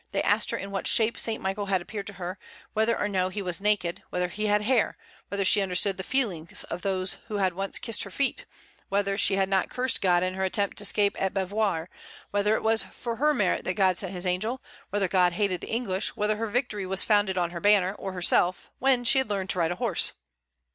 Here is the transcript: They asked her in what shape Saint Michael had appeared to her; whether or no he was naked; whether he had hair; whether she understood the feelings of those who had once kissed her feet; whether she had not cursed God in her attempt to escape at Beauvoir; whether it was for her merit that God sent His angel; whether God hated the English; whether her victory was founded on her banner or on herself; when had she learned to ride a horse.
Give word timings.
They 0.13 0.23
asked 0.23 0.49
her 0.49 0.57
in 0.57 0.71
what 0.71 0.87
shape 0.87 1.15
Saint 1.19 1.43
Michael 1.43 1.67
had 1.67 1.79
appeared 1.79 2.07
to 2.07 2.13
her; 2.13 2.39
whether 2.73 2.97
or 2.99 3.07
no 3.07 3.29
he 3.29 3.43
was 3.43 3.61
naked; 3.61 4.01
whether 4.09 4.29
he 4.29 4.47
had 4.47 4.61
hair; 4.63 4.97
whether 5.29 5.45
she 5.45 5.61
understood 5.61 5.97
the 5.97 6.01
feelings 6.01 6.63
of 6.63 6.81
those 6.81 7.19
who 7.27 7.37
had 7.37 7.53
once 7.53 7.77
kissed 7.77 8.01
her 8.01 8.09
feet; 8.09 8.45
whether 8.89 9.15
she 9.15 9.35
had 9.35 9.47
not 9.47 9.69
cursed 9.69 10.01
God 10.01 10.23
in 10.23 10.33
her 10.33 10.43
attempt 10.43 10.77
to 10.77 10.81
escape 10.81 11.21
at 11.21 11.35
Beauvoir; 11.35 11.85
whether 12.31 12.55
it 12.55 12.63
was 12.63 12.81
for 12.81 13.17
her 13.17 13.31
merit 13.31 13.63
that 13.65 13.75
God 13.75 13.95
sent 13.95 14.11
His 14.13 14.25
angel; 14.25 14.59
whether 14.89 15.07
God 15.07 15.33
hated 15.33 15.61
the 15.61 15.69
English; 15.69 16.15
whether 16.15 16.37
her 16.37 16.47
victory 16.47 16.87
was 16.87 17.03
founded 17.03 17.37
on 17.37 17.51
her 17.51 17.61
banner 17.61 17.93
or 17.93 18.07
on 18.09 18.15
herself; 18.15 18.71
when 18.79 19.01
had 19.01 19.07
she 19.07 19.21
learned 19.23 19.51
to 19.51 19.59
ride 19.59 19.69
a 19.71 19.75
horse. 19.75 20.13